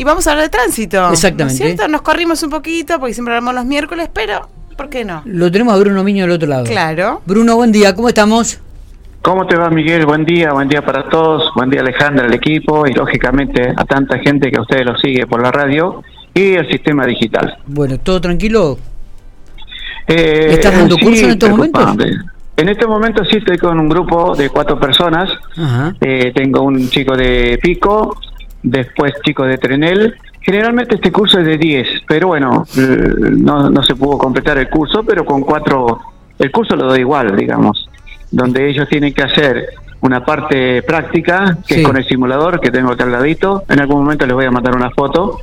[0.00, 1.10] Y vamos a hablar de tránsito.
[1.10, 1.44] Exactamente.
[1.62, 1.88] ¿no es cierto?
[1.88, 5.20] Nos corrimos un poquito porque siempre hablamos los miércoles, pero ¿por qué no?
[5.26, 6.64] Lo tenemos a Bruno Miño del otro lado.
[6.64, 7.20] Claro.
[7.26, 8.58] Bruno, buen día, ¿cómo estamos?
[9.20, 10.06] ¿Cómo te va, Miguel?
[10.06, 11.52] Buen día, buen día para todos.
[11.54, 15.26] Buen día, Alejandra, al equipo y, lógicamente, a tanta gente que a ustedes lo sigue
[15.26, 17.58] por la radio y el sistema digital.
[17.66, 18.78] Bueno, ¿todo tranquilo?
[20.06, 21.96] Eh, ¿Estás dando sí, curso en estos momentos?
[22.56, 25.28] En este momento sí estoy con un grupo de cuatro personas.
[25.58, 25.94] Ajá.
[26.00, 28.16] Eh, tengo un chico de Pico,
[28.62, 30.14] después chico de Trenel.
[30.40, 34.68] Generalmente este curso es de 10, pero bueno, eh, no, no se pudo completar el
[34.70, 36.00] curso, pero con cuatro,
[36.38, 37.88] el curso lo doy igual, digamos,
[38.30, 39.66] donde ellos tienen que hacer
[40.00, 41.80] una parte práctica, que Sí.
[41.82, 43.64] es con el simulador, que tengo acá al ladito.
[43.68, 45.40] En algún momento les voy a mandar una foto.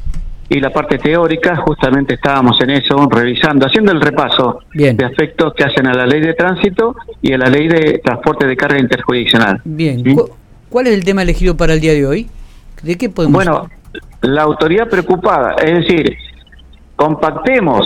[0.50, 4.95] Y la parte teórica, justamente estábamos en eso, revisando, haciendo el repaso Bien.
[4.95, 8.48] de aspectos que hacen a la ley de tránsito y a la ley de transporte
[8.48, 9.62] de carga interjurisdiccional.
[9.66, 10.02] Bien.
[10.04, 10.16] ¿Sí?
[10.16, 10.30] ¿Cu-
[10.70, 12.28] ¿Cuál es el tema elegido para el día de hoy?
[12.81, 13.70] ¿De qué podemos Bueno,
[14.22, 16.17] la autoridad preocupada, es decir,
[16.95, 17.86] compactemos,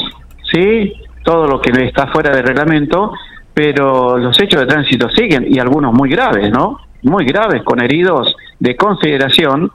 [0.52, 0.94] ¿sí?
[1.24, 3.12] Todo lo que está fuera del reglamento,
[3.54, 6.80] pero los hechos de tránsito siguen y algunos muy graves, ¿no?
[7.04, 9.72] Muy graves, con heridos de consideración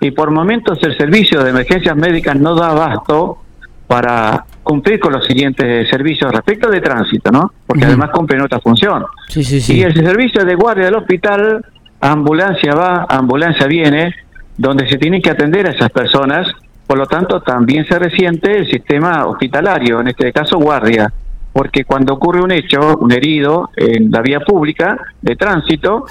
[0.00, 3.38] y por momentos el servicio de emergencias médicas no da abasto
[3.86, 7.52] para cumplir con los siguientes servicios respecto de tránsito, ¿no?
[7.66, 9.04] Porque además cumplen otra función.
[9.28, 9.78] Sí, sí, sí.
[9.78, 11.64] Y el servicio de guardia del hospital,
[12.00, 14.14] ambulancia va, ambulancia viene,
[14.60, 16.46] donde se tienen que atender a esas personas,
[16.86, 21.10] por lo tanto también se resiente el sistema hospitalario, en este caso guardia,
[21.50, 26.04] porque cuando ocurre un hecho, un herido en la vía pública de tránsito,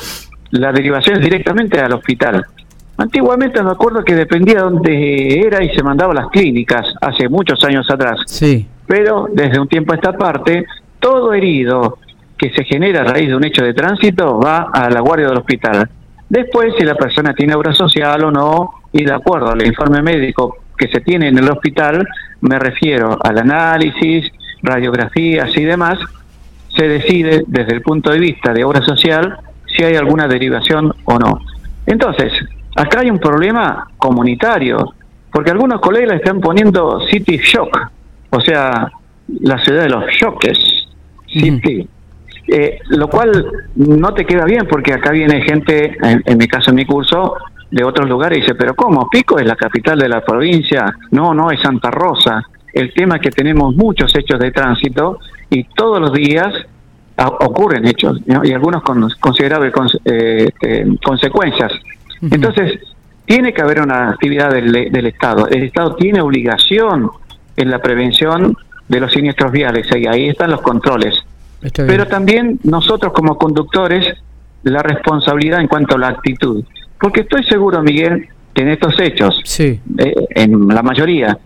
[0.49, 2.43] la derivación es directamente al hospital.
[2.97, 7.29] Antiguamente me acuerdo que dependía de dónde era y se mandaba a las clínicas, hace
[7.29, 8.67] muchos años atrás Sí.
[8.87, 10.65] pero desde un tiempo a esta parte,
[10.99, 11.99] todo herido
[12.35, 15.37] que se genera a raíz de un hecho de tránsito va a la guardia del
[15.37, 15.87] hospital.
[16.29, 20.57] Después, si la persona tiene obra social o no, y de acuerdo al informe médico
[20.77, 22.07] que se tiene en el hospital,
[22.41, 25.99] me refiero al análisis, radiografías y demás,
[26.75, 31.19] se decide desde el punto de vista de obra social si hay alguna derivación o
[31.19, 31.39] no.
[31.85, 32.31] Entonces,
[32.75, 34.93] acá hay un problema comunitario,
[35.31, 37.91] porque algunos colegas están poniendo City Shock,
[38.29, 38.91] o sea,
[39.41, 40.57] la ciudad de los choques,
[41.27, 41.87] City.
[42.51, 43.45] Eh, lo cual
[43.75, 47.35] no te queda bien porque acá viene gente, en, en mi caso en mi curso,
[47.69, 49.07] de otros lugares y dice, pero ¿cómo?
[49.09, 52.41] Pico es la capital de la provincia, no, no es Santa Rosa.
[52.73, 55.19] El tema es que tenemos muchos hechos de tránsito
[55.51, 56.51] y todos los días
[57.17, 58.43] ocurren hechos ¿no?
[58.45, 61.71] y algunos con considerables cons- eh, este, consecuencias.
[62.21, 62.79] Entonces,
[63.25, 65.47] tiene que haber una actividad del, del Estado.
[65.47, 67.11] El Estado tiene obligación
[67.57, 68.55] en la prevención
[68.87, 71.13] de los siniestros viales y ahí están los controles.
[71.75, 74.05] Pero también nosotros como conductores,
[74.63, 76.63] la responsabilidad en cuanto a la actitud.
[76.99, 79.79] Porque estoy seguro, Miguel, que en estos hechos, Sí.
[79.97, 81.37] eh, en la mayoría,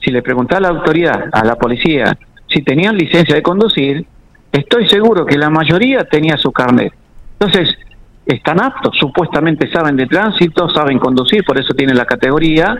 [0.00, 2.16] si le preguntaba a la autoridad, a la policía,
[2.48, 4.06] si tenían licencia de conducir,
[4.50, 6.92] estoy seguro que la mayoría tenía su carnet.
[7.38, 7.74] Entonces,
[8.26, 12.78] están aptos, supuestamente saben de tránsito, saben conducir, por eso tienen la categoría.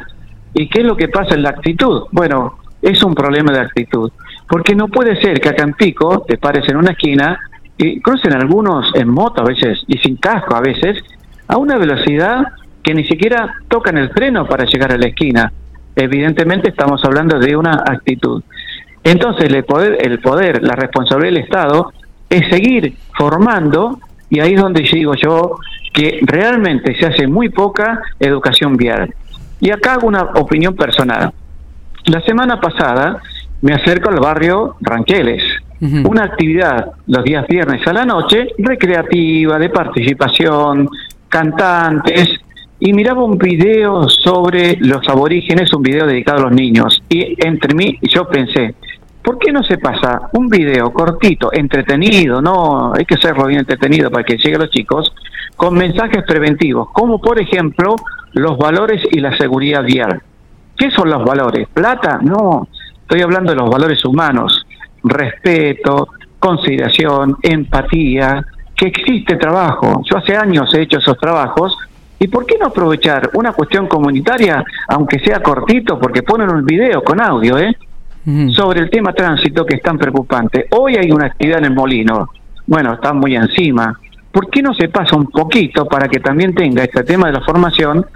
[0.55, 2.03] ¿Y qué es lo que pasa en la actitud?
[2.13, 4.11] Bueno, es un problema de actitud.
[4.49, 7.39] Porque no puede ser que acá en Pico te pares en una esquina
[7.77, 11.03] y crucen algunos en moto a veces y sin casco a veces
[11.49, 12.45] a una velocidad
[12.83, 15.53] que ni siquiera tocan el freno para llegar a la esquina.
[15.95, 18.43] Evidentemente estamos hablando de una actitud.
[19.05, 21.93] Entonces el poder, el poder, la responsabilidad del Estado
[22.29, 23.99] es seguir formando
[24.31, 25.57] y ahí es donde digo yo
[25.93, 29.15] que realmente se hace muy poca educación vial.
[29.61, 31.33] Y acá hago una opinión personal.
[32.07, 33.21] La semana pasada
[33.63, 35.43] me acerco al barrio Ranqueles,
[36.05, 40.89] una actividad los días viernes a la noche, recreativa, de participación,
[41.29, 42.29] cantantes,
[42.79, 47.03] y miraba un video sobre los aborígenes, un video dedicado a los niños.
[47.09, 48.75] Y entre mí, yo pensé,
[49.23, 54.11] ¿por qué no se pasa un video cortito, entretenido, no hay que hacerlo bien entretenido
[54.11, 55.13] para que llegue a los chicos,
[55.57, 57.95] con mensajes preventivos, como por ejemplo
[58.35, 60.21] los valores y la seguridad vial?
[60.77, 61.69] ¿Qué son los valores?
[61.73, 62.19] ¿Plata?
[62.23, 62.69] No,
[63.13, 64.67] estoy hablando de los valores humanos,
[65.05, 68.43] respeto, consideración, empatía,
[68.75, 70.01] que existe trabajo.
[70.11, 71.77] Yo hace años he hecho esos trabajos
[72.19, 77.03] ¿Y por qué no aprovechar una cuestión comunitaria, aunque sea cortito, porque ponen un video
[77.03, 77.77] con audio, ¿eh?
[78.55, 80.69] Sobre el tema tránsito que es tan preocupante.
[80.71, 82.31] Hoy hay una actividad en el molino,
[82.65, 83.99] bueno, está muy encima.
[84.31, 87.41] ¿Por qué no se pasa un poquito para que también tenga este tema de la
[87.41, 88.07] formación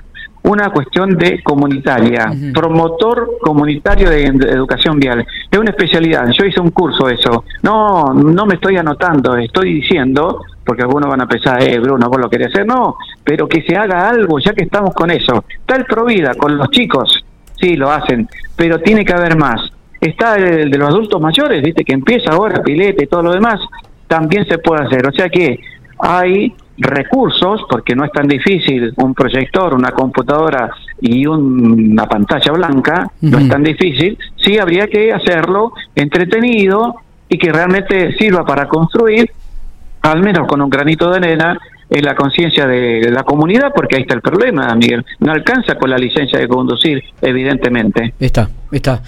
[0.43, 5.27] una cuestión de comunitaria, promotor comunitario de, de educación vial?
[5.51, 7.45] Es una especialidad, yo hice un curso eso.
[7.63, 12.21] No, no me estoy anotando, estoy diciendo, porque algunos van a pensar, eh, Bruno, vos
[12.21, 15.45] lo querés hacer, no, pero que se haga algo ya que estamos con eso.
[15.49, 17.25] Está el Provida con los chicos,
[17.61, 19.73] sí, lo hacen, pero tiene que haber más.
[20.01, 23.61] Está el de los adultos mayores, viste, que empieza ahora, pilete y todo lo demás,
[24.07, 25.07] también se puede hacer.
[25.07, 25.59] O sea que
[25.99, 30.71] hay recursos, porque no es tan difícil un proyector, una computadora
[31.01, 36.97] y una pantalla blanca, no es tan difícil, sí habría que hacerlo entretenido
[37.29, 39.31] y que realmente sirva para construir,
[40.03, 41.59] al menos con un granito de arena,
[41.89, 45.05] en la conciencia de la comunidad, porque ahí está el problema, Miguel.
[45.21, 48.15] No alcanza con la licencia de conducir, evidentemente.
[48.19, 49.03] Está, está.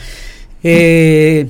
[0.63, 1.49] Eh,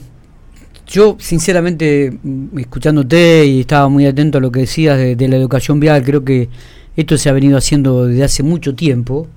[0.89, 5.79] yo, sinceramente, mm, escuchándote y estaba muy atento a lo que decías de, la educación
[5.79, 6.49] vial, creo que
[6.97, 9.29] esto se ha venido haciendo desde hace mucho tiempo.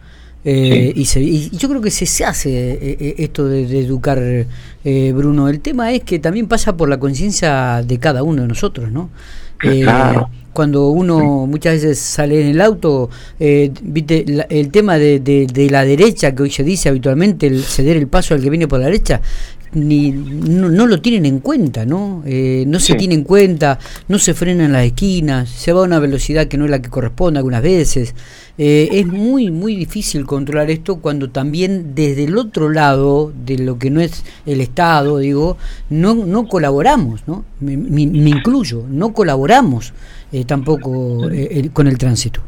[0.44, 2.50] Eh, y, se, y, yo creo que se, hace
[2.82, 4.20] eh, esto de, educar,
[4.84, 5.48] Bruno.
[5.50, 9.10] El tema es que también pasa por la conciencia de cada uno de nosotros, ¿no?
[10.54, 15.86] cuando uno muchas veces sale en el auto, eh, viste el tema de, de, la
[15.86, 18.86] derecha que hoy se dice habitualmente, el ceder el paso al que viene por la
[18.86, 19.22] derecha,
[19.74, 22.24] ni no, lo tienen en cuenta, ¿no?
[22.26, 23.80] Eh, no se tiene en cuenta,
[24.10, 26.82] no se frena en las esquinas, se va a una velocidad que no es la
[26.82, 28.14] que corresponde algunas veces.
[28.58, 33.80] Eh, es muy, muy difícil controlar esto cuando también desde el otro lado de lo
[33.80, 35.58] que no es el Estado, digo,
[35.90, 37.46] no, no colaboramos, ¿no?
[37.60, 39.94] Me, me incluyo, no colaboramos
[40.32, 41.20] eh, tampoco
[41.74, 42.42] con el tránsito.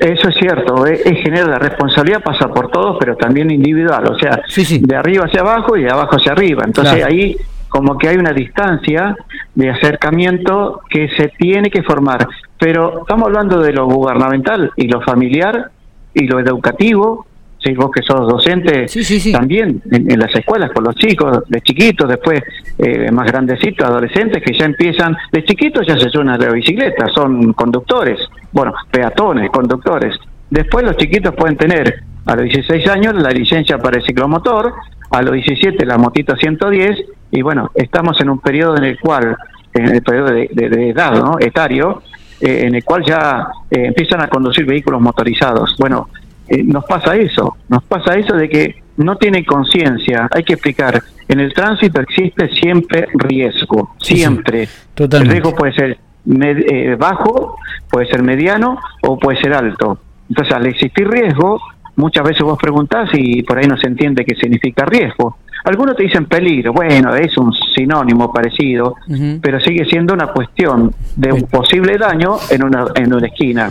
[0.00, 4.40] Eso es cierto, es, genera la responsabilidad pasa por todos, pero también individual, o sea,
[4.80, 6.62] de arriba hacia abajo y de abajo hacia arriba.
[6.64, 7.36] Entonces ahí
[7.68, 9.14] como que hay una distancia
[9.54, 12.26] de acercamiento que se tiene que formar.
[12.58, 15.70] Pero estamos hablando de lo gubernamental y lo familiar
[16.14, 17.26] y lo educativo
[17.62, 18.86] sí, vos que sos docente
[19.32, 22.42] también en, las escuelas con los chicos, de chiquitos, después
[22.78, 27.06] eh, más grandecitos, adolescentes que ya empiezan, de chiquitos ya se suena de la bicicleta,
[27.14, 28.18] son conductores,
[28.52, 30.16] bueno, peatones, conductores.
[30.48, 34.72] Después los chiquitos pueden tener a los 16 años la licencia para el ciclomotor,
[35.10, 36.98] a los 17 la motito 110
[37.30, 39.36] y bueno, estamos en un periodo en el cual,
[39.74, 41.38] en el periodo de, edad, ¿no?
[41.38, 42.02] etario,
[42.40, 45.76] eh, en el cual ya eh, empiezan a conducir vehículos motorizados.
[45.78, 46.08] Bueno,
[46.50, 51.00] eh, nos pasa eso, nos pasa eso de que no tiene conciencia, hay que explicar,
[51.28, 54.68] en el tránsito existe siempre riesgo, siempre.
[54.96, 55.98] el riesgo puede ser
[56.28, 57.56] eh, bajo,
[57.88, 60.00] puede ser mediano o puede ser alto.
[60.28, 61.60] Entonces, al existir riesgo,
[61.94, 65.38] muchas veces vos preguntás y por ahí no se entiende qué significa riesgo.
[65.64, 68.96] Algunos te dicen peligro, bueno, es un sinónimo parecido,
[69.40, 73.70] pero sigue siendo una cuestión de un posible daño en una, en una esquina.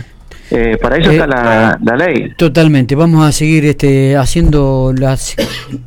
[0.50, 2.32] Eh, para eso está eh, la, ley.
[2.36, 2.94] Totalmente.
[2.94, 5.36] Vamos a seguir este, haciendo las,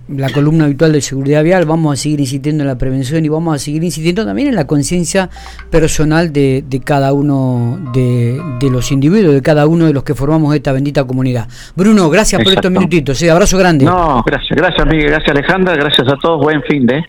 [0.08, 3.56] la columna habitual de seguridad vial, vamos a seguir insistiendo en la prevención y vamos
[3.56, 5.30] a seguir insistiendo también en la conciencia
[5.70, 10.16] personal de, de, cada uno de, de, los individuos, de cada uno de los que
[10.16, 11.48] formamos esta bendita comunidad.
[11.76, 13.18] Bruno, gracias por estos minutitos.
[13.18, 13.86] Sí, abrazo grande.
[13.86, 16.42] No, gracias, gracias, Miguel, gracias, Alejandra, gracias a todos.
[16.42, 17.02] Buen fin de.